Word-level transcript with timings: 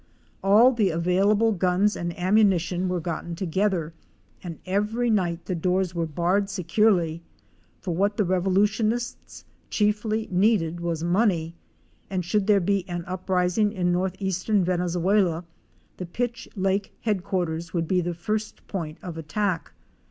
All 0.43 0.71
the 0.71 0.89
available 0.89 1.51
guns 1.51 1.95
and 1.95 2.17
ammunition 2.17 2.89
were 2.89 2.99
gotten 2.99 3.35
together 3.35 3.93
and 4.43 4.57
every 4.65 5.11
night 5.11 5.45
the 5.45 5.53
doors 5.53 5.93
were 5.93 6.07
barred 6.07 6.49
securely; 6.49 7.21
for 7.81 7.93
what 7.93 8.17
the 8.17 8.23
revolutionists 8.23 9.45
chiefly 9.69 10.27
needed 10.31 10.79
was 10.79 11.03
money, 11.03 11.53
and 12.09 12.25
should 12.25 12.47
there 12.47 12.59
be 12.59 12.83
an 12.89 13.03
uprising 13.05 13.71
in 13.71 13.91
northeastern 13.91 14.63
Venezuela, 14.65 15.45
the 15.97 16.07
Pitch 16.07 16.49
Lake 16.55 16.91
head 17.01 17.23
quarters 17.23 17.71
would 17.71 17.87
be 17.87 18.01
the 18.01 18.15
first 18.15 18.65
point 18.67 18.97
of 19.03 19.19
attack. 19.19 19.71